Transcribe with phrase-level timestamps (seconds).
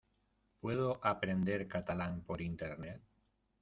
[0.61, 3.03] ¿Puedo aprender catalán por Internet?